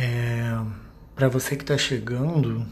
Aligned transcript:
É, 0.00 0.56
para 1.16 1.28
você 1.28 1.56
que 1.56 1.64
tá 1.64 1.76
chegando, 1.76 2.64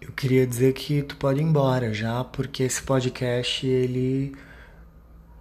eu 0.00 0.10
queria 0.12 0.46
dizer 0.46 0.72
que 0.72 1.02
tu 1.02 1.14
pode 1.18 1.40
ir 1.40 1.42
embora 1.42 1.92
já, 1.92 2.24
porque 2.24 2.62
esse 2.62 2.82
podcast 2.82 3.66
ele 3.66 4.34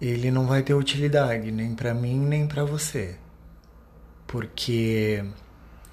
ele 0.02 0.30
não 0.32 0.46
vai 0.46 0.62
ter 0.62 0.74
utilidade 0.74 1.50
nem 1.50 1.74
para 1.74 1.94
mim 1.94 2.20
nem 2.20 2.46
para 2.46 2.66
você. 2.66 3.18
Porque 4.28 5.24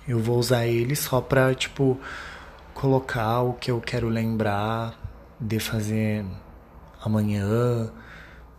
eu 0.09 0.18
vou 0.18 0.39
usar 0.39 0.67
ele 0.67 0.96
só 0.96 1.21
pra, 1.21 1.55
tipo, 1.55 2.01
colocar 2.75 3.43
o 3.43 3.55
que 3.55 3.71
eu 3.71 3.80
quero 3.80 4.09
lembrar 4.09 4.98
de 5.41 5.61
fazer 5.61 6.25
amanhã, 7.01 7.93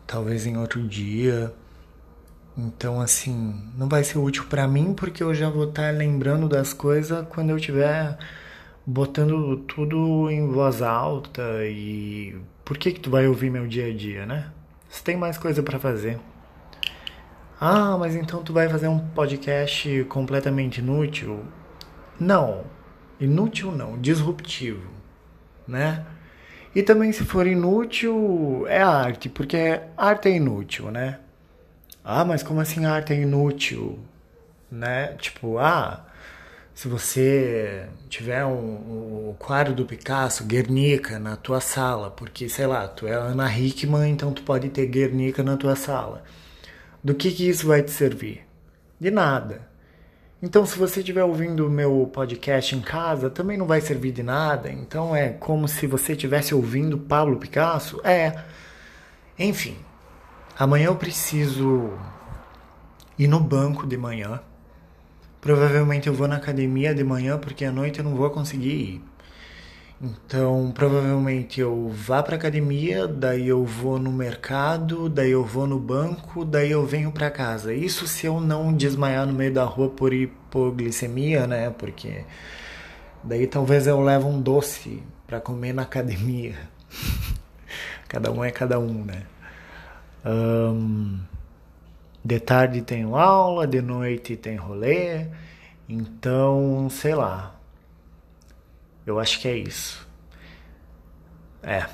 talvez 0.07 0.45
em 0.45 0.57
outro 0.57 0.87
dia. 0.87 1.53
Então, 2.57 2.99
assim, 2.99 3.71
não 3.77 3.87
vai 3.87 4.03
ser 4.03 4.17
útil 4.17 4.45
para 4.49 4.67
mim 4.67 4.93
porque 4.93 5.23
eu 5.23 5.33
já 5.33 5.49
vou 5.49 5.69
estar 5.69 5.91
tá 5.91 5.97
lembrando 5.97 6.49
das 6.49 6.73
coisas 6.73 7.25
quando 7.29 7.49
eu 7.49 7.57
estiver 7.57 8.17
botando 8.85 9.57
tudo 9.67 10.29
em 10.29 10.47
voz 10.49 10.81
alta 10.81 11.41
e 11.65 12.35
por 12.65 12.77
que 12.77 12.91
que 12.91 12.99
tu 12.99 13.09
vai 13.09 13.27
ouvir 13.27 13.49
meu 13.49 13.67
dia 13.67 13.87
a 13.87 13.93
dia, 13.93 14.25
né? 14.25 14.51
Você 14.89 15.03
tem 15.03 15.15
mais 15.15 15.37
coisa 15.37 15.63
para 15.63 15.79
fazer. 15.79 16.19
Ah, 17.59 17.97
mas 17.97 18.15
então 18.15 18.43
tu 18.43 18.51
vai 18.51 18.67
fazer 18.67 18.87
um 18.87 18.99
podcast 18.99 20.03
completamente 20.05 20.79
inútil? 20.79 21.45
Não. 22.19 22.65
Inútil 23.19 23.71
não, 23.71 23.99
disruptivo, 23.99 24.89
né? 25.67 26.05
E 26.73 26.81
também 26.83 27.11
se 27.11 27.23
for 27.23 27.45
inútil, 27.45 28.65
é 28.67 28.81
arte, 28.81 29.29
porque 29.29 29.79
arte 29.95 30.29
é 30.29 30.35
inútil, 30.35 30.89
né? 30.89 31.19
Ah, 32.03 32.25
mas 32.25 32.43
como 32.43 32.59
assim 32.59 32.85
arte 32.85 33.13
é 33.13 33.21
inútil? 33.21 33.99
Né? 34.71 35.13
Tipo, 35.19 35.57
ah, 35.59 36.05
se 36.73 36.87
você 36.87 37.87
tiver 38.09 38.45
um, 38.45 39.29
um 39.29 39.35
quadro 39.37 39.73
do 39.73 39.85
Picasso, 39.85 40.45
Guernica, 40.45 41.19
na 41.19 41.35
tua 41.35 41.61
sala, 41.61 42.09
porque, 42.09 42.49
sei 42.49 42.65
lá, 42.65 42.87
tu 42.87 43.05
é 43.07 43.13
Ana 43.13 43.55
Hickman, 43.55 44.09
então 44.11 44.33
tu 44.33 44.43
pode 44.43 44.69
ter 44.69 44.87
Guernica 44.87 45.43
na 45.43 45.57
tua 45.57 45.75
sala. 45.75 46.23
Do 47.03 47.13
que 47.13 47.31
que 47.31 47.47
isso 47.49 47.67
vai 47.67 47.83
te 47.83 47.91
servir? 47.91 48.45
De 48.99 49.11
nada. 49.11 49.69
Então, 50.41 50.65
se 50.65 50.77
você 50.77 51.01
estiver 51.01 51.23
ouvindo 51.23 51.67
o 51.67 51.69
meu 51.69 52.09
podcast 52.11 52.75
em 52.75 52.81
casa, 52.81 53.29
também 53.29 53.57
não 53.57 53.67
vai 53.67 53.79
servir 53.79 54.11
de 54.11 54.23
nada. 54.23 54.71
Então, 54.71 55.15
é 55.15 55.29
como 55.29 55.67
se 55.67 55.85
você 55.85 56.13
estivesse 56.13 56.55
ouvindo 56.55 56.97
Pablo 56.97 57.37
Picasso. 57.37 58.01
É. 58.03 58.43
Enfim, 59.37 59.77
Amanhã 60.61 60.89
eu 60.89 60.95
preciso 60.95 61.89
ir 63.17 63.27
no 63.27 63.39
banco 63.39 63.87
de 63.87 63.97
manhã. 63.97 64.39
Provavelmente 65.41 66.07
eu 66.07 66.13
vou 66.13 66.27
na 66.27 66.35
academia 66.35 66.93
de 66.93 67.03
manhã 67.03 67.35
porque 67.39 67.65
à 67.65 67.71
noite 67.71 67.97
eu 67.97 68.05
não 68.05 68.13
vou 68.13 68.29
conseguir 68.29 68.69
ir. 68.69 69.03
Então, 69.99 70.71
provavelmente 70.71 71.59
eu 71.59 71.89
vá 71.89 72.21
para 72.21 72.35
academia, 72.35 73.07
daí 73.07 73.47
eu 73.47 73.65
vou 73.65 73.97
no 73.97 74.11
mercado, 74.11 75.09
daí 75.09 75.31
eu 75.31 75.43
vou 75.43 75.65
no 75.65 75.79
banco, 75.79 76.45
daí 76.45 76.69
eu 76.69 76.85
venho 76.85 77.11
para 77.11 77.31
casa. 77.31 77.73
Isso 77.73 78.05
se 78.05 78.27
eu 78.27 78.39
não 78.39 78.71
desmaiar 78.71 79.25
no 79.25 79.33
meio 79.33 79.51
da 79.51 79.63
rua 79.63 79.89
por 79.89 80.13
hipoglicemia, 80.13 81.47
né? 81.47 81.71
Porque 81.71 82.23
daí 83.23 83.47
talvez 83.47 83.87
eu 83.87 83.99
leve 83.99 84.25
um 84.25 84.39
doce 84.39 85.01
para 85.25 85.41
comer 85.41 85.73
na 85.73 85.81
academia. 85.81 86.53
cada 88.07 88.31
um 88.31 88.45
é 88.45 88.51
cada 88.51 88.77
um, 88.77 89.03
né? 89.03 89.23
Um, 90.25 91.19
de 92.23 92.39
tarde 92.39 92.81
tenho 92.81 93.15
aula, 93.15 93.65
de 93.65 93.81
noite 93.81 94.35
tem 94.37 94.55
rolê. 94.55 95.27
Então, 95.89 96.87
sei 96.89 97.15
lá. 97.15 97.55
Eu 99.05 99.19
acho 99.19 99.39
que 99.39 99.47
é 99.47 99.57
isso. 99.57 100.07
É. 101.63 101.85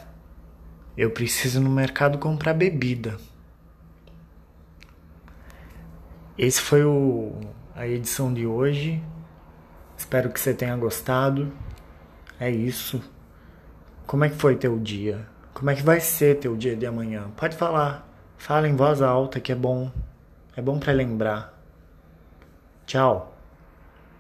Eu 0.98 1.12
preciso 1.12 1.62
no 1.62 1.70
mercado 1.70 2.18
comprar 2.18 2.54
bebida. 2.54 3.18
Esse 6.38 6.62
foi 6.62 6.84
o, 6.84 7.40
a 7.76 7.88
edição 7.88 8.34
de 8.34 8.46
hoje. 8.46 9.02
Espero 9.98 10.30
que 10.30 10.40
você 10.40 10.54
tenha 10.54 10.76
gostado. 10.76 11.52
É 12.40 12.50
isso. 12.50 13.02
Como 14.06 14.24
é 14.24 14.30
que 14.30 14.36
foi 14.36 14.56
teu 14.56 14.78
dia? 14.78 15.28
Como 15.54 15.70
é 15.70 15.76
que 15.76 15.82
vai 15.82 16.00
ser 16.00 16.40
teu 16.40 16.56
dia 16.56 16.76
de 16.76 16.86
amanhã? 16.86 17.32
Pode 17.36 17.56
falar. 17.56 18.07
Fala 18.38 18.68
em 18.68 18.76
voz 18.76 19.02
alta 19.02 19.40
que 19.40 19.52
é 19.52 19.56
bom. 19.56 19.92
É 20.56 20.62
bom 20.62 20.80
para 20.80 20.94
lembrar. 20.94 21.54
Tchau. 22.86 23.37